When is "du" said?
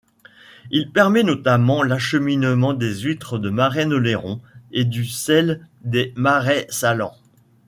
4.83-5.05